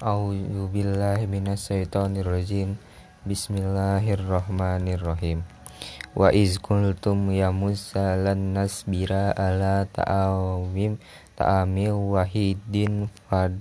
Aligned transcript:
A'udzu 0.00 0.72
billahi 0.72 1.28
minasyaitonir 1.28 2.24
rajim. 2.24 2.80
Bismillahirrahmanirrahim. 3.28 5.44
Wa 6.16 6.32
iz 6.32 6.56
qultum 6.56 7.28
ya 7.36 7.52
Musa 7.52 8.16
lan 8.16 8.56
nasbira 8.56 9.36
ala 9.36 9.84
ta'awim 9.84 10.96
ta'amil 11.36 12.16
wahidin 12.16 13.12
fad 13.28 13.60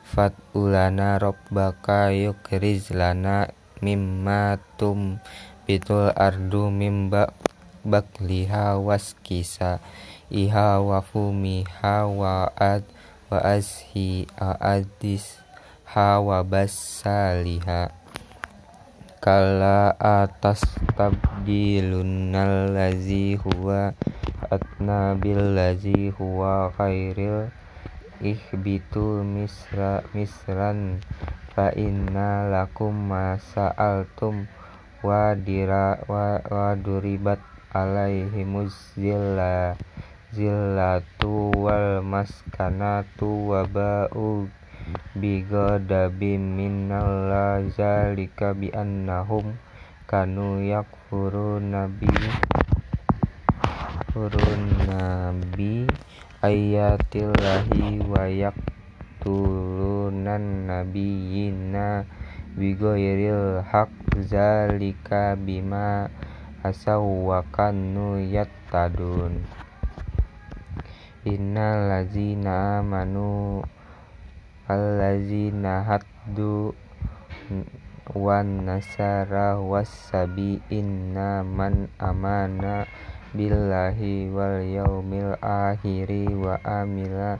fad 0.00 0.32
ulana 0.56 1.20
rabbaka 1.20 2.08
yukriz 2.08 2.88
lana 2.88 3.52
mimma 3.84 4.56
tum 4.80 5.20
bitul 5.68 6.08
ardu 6.16 6.72
mimba 6.72 7.36
bakliha 7.84 8.80
waskisa 8.80 9.84
iha 10.32 10.80
wa 10.80 11.04
fumiha 11.04 12.08
wa 12.08 12.48
ad 12.56 12.88
wa 13.28 13.44
azhi 13.44 14.24
adis 14.40 15.44
hawa 15.86 16.42
basaliha. 16.42 17.94
Kala 19.22 19.94
atas 19.98 20.62
tabdilun 20.98 22.34
lazi 22.74 23.38
huwa 23.38 23.94
atna 24.50 25.14
bil 25.14 25.54
lazi 25.54 26.10
huwa 26.14 26.70
khairil 26.74 27.50
ihbitu 28.22 29.22
misra 29.22 30.02
misran. 30.14 31.02
Fa 31.56 31.72
inna 31.72 32.52
lakum 32.52 32.92
ma 32.92 33.40
sa'altum 33.40 34.44
wa 35.00 35.32
dira 35.32 36.02
wa, 36.04 36.42
wa 36.44 36.76
duribat 36.76 37.40
alaihimuz 37.72 38.76
zilla 38.92 39.72
zillatu 40.36 41.56
wal 41.56 42.04
maskanatu 42.04 43.48
wa 43.48 43.64
ba'u 43.64 44.52
bighadabim 45.18 46.54
minallah 46.54 47.66
zalika 47.72 48.54
bi 48.54 48.70
annahum 48.70 49.58
kanu 50.06 50.62
yakfuruna 50.62 51.90
nabi 51.90 52.14
furun 54.16 54.64
nabi 54.88 55.84
ayatillahi 56.40 58.00
wa 58.06 58.24
yaktulunan 58.30 60.46
nabiyina 60.70 62.06
bighairil 62.56 63.60
haq 63.60 63.92
zalika 64.24 65.36
bima 65.36 66.08
asaw 66.64 67.04
wa 67.04 67.44
kanu 67.52 68.24
yattadun. 68.24 69.44
Innal 71.28 71.92
ladzina 71.92 72.80
amanu 72.80 73.60
allazina 74.66 75.86
haddu 75.86 76.74
wan 78.14 78.66
nasara 78.66 79.62
wassabi 79.62 80.58
inna 80.74 81.46
man 81.46 81.86
amana 82.02 82.82
billahi 83.30 84.26
wal 84.26 84.58
yaumil 84.66 85.38
akhiri 85.38 86.26
wa 86.34 86.58
amila 86.66 87.38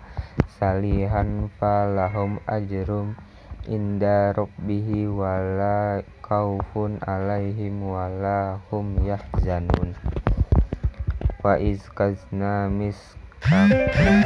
salihan 0.55 1.51
falahum 1.59 2.39
ajrum 2.47 3.19
inda 3.67 4.31
rabbihi 4.31 5.11
wala 5.11 6.07
kaufun 6.23 7.03
alaihim 7.03 7.83
wala 7.83 8.63
hum 8.71 9.03
yahzanun 9.03 9.99
wa 11.43 11.59
izkazna 11.59 12.71
miskakum 12.71 14.23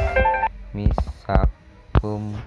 misakum 0.77 2.37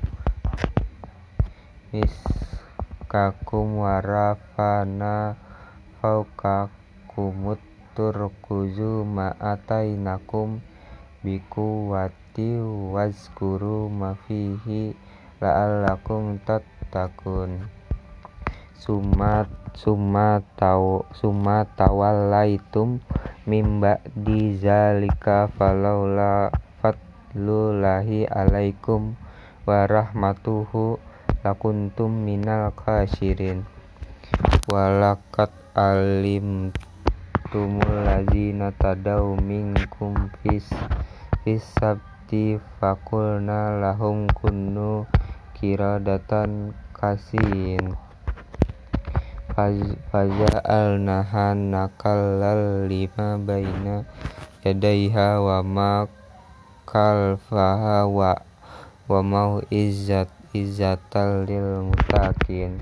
miskakum 1.95 3.87
warafana 3.87 5.39
faukakumut 6.03 7.63
turkuzu 7.95 9.07
ma'atainakum 9.07 10.59
bikuwati 11.23 12.59
wazkuru 12.91 13.87
mafihi 13.87 14.99
la'allakum 15.39 16.43
tattaqun. 16.43 17.71
Sumat 18.75 19.47
summa 19.79 20.43
taw 20.59 21.07
summa 21.15 21.63
tawallaitum 21.79 22.99
mimba 23.47 24.03
di 24.19 24.59
zalika 24.59 25.47
falaula 25.55 26.51
fadlullahi 26.83 28.27
alaikum 28.27 29.15
warahmatuhu 29.63 31.14
lakuntum 31.45 32.25
minal 32.25 32.73
khasirin. 32.73 33.69
Walakat 34.65 35.53
alim 35.77 36.73
tumul 37.53 38.09
lazina 38.09 38.73
tadau 38.73 39.37
minkum 39.37 40.33
fis 40.41 40.65
fis 41.45 41.61
sabti 41.77 42.57
fakulna 42.81 43.77
lahum 43.77 44.25
kunu 44.33 45.05
kiradatan 45.53 46.73
kasin 46.97 47.93
faja'alnaha 50.11 51.55
nakallal 51.55 52.91
lima 52.91 53.39
baina 53.39 54.09
yadaiha 54.67 55.39
wa 55.39 55.63
ma 55.63 56.09
kalfaha 56.89 58.09
wa 58.09 58.35
wa 59.07 59.21
mau 59.21 59.63
izzat 59.71 60.44
izzatal 60.55 61.43
lil 61.43 61.91
mutakin 61.91 62.79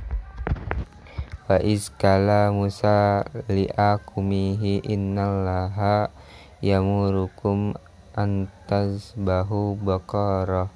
Wa 1.48 1.56
izkala 1.56 2.52
Musa 2.52 3.24
li'akumihi 3.48 4.84
innallaha 4.84 6.12
yamurukum 6.60 7.72
antazbahu 8.12 9.80
baqarah 9.80 10.68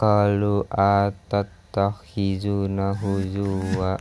qalu 0.00 0.64
atattakhizuna 0.72 2.96
huzuwa 2.96 4.00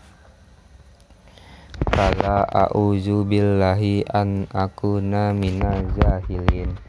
Kala 1.94 2.42
a'udzu 2.48 3.28
billahi 3.28 4.08
an 4.08 4.48
akuna 4.50 5.36
minaz 5.36 5.84
jahilin 6.00 6.80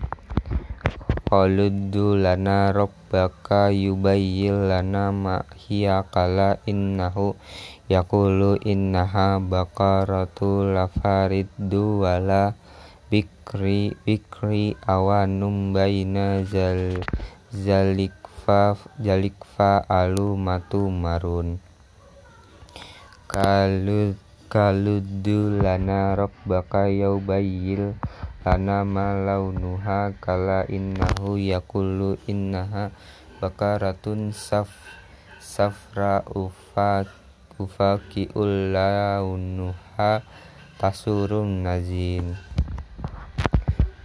Qaludu 1.35 2.15
lana 2.15 2.71
rabbaka 2.71 3.67
yubayyin 3.75 4.71
lana 4.71 5.11
ma 5.11 5.43
hiya 5.67 6.07
kala 6.07 6.63
innahu 6.63 7.35
yaqulu 7.91 8.55
innaha 8.63 9.43
baqaratu 9.43 10.63
lafariddu 10.71 12.07
wala 12.07 12.55
bikri 13.11 13.99
bikri 14.07 14.79
awanum 14.87 15.75
baina 15.75 16.47
zal 16.47 17.03
zalikfa 17.51 18.79
jalikfa 19.03 19.83
alu 19.91 20.39
matu 20.39 20.87
marun. 20.87 21.59
Kalud 23.27 24.15
kaludu 24.47 25.51
lana 25.59 26.15
rabbaka 26.15 26.87
yubayyin 26.87 27.99
lana 28.45 28.85
ma 28.85 29.17
launuha 29.17 30.13
kala 30.21 30.69
innahu 30.69 31.41
yaqulu 31.41 32.21
innaha 32.29 32.93
bakaratun 33.41 34.37
saf 34.37 34.69
safra 35.41 36.21
ufat 36.29 37.09
ufaki 37.57 38.29
ulaunuha 38.37 40.21
tasurun 40.77 41.65
nazin 41.65 42.37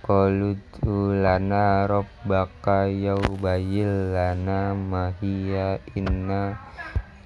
qaludu 0.07 1.13
lana 1.19 1.83
rabbaka 1.83 2.87
yubayyin 2.87 4.15
lana 4.15 4.71
ma 4.71 5.11
hiya 5.19 5.83
inna 5.99 6.55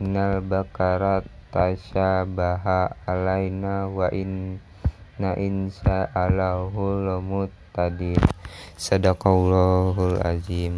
innal 0.02 0.44
bakarat 0.44 1.24
tasyabaha 1.54 2.92
alaina 3.06 3.88
wa 3.88 4.10
in 4.10 4.58
na 5.22 5.38
insya 5.38 6.10
Allahul 6.18 7.22
muttadin 7.22 8.18
sadaqallahul 8.80 10.18
azim 10.26 10.74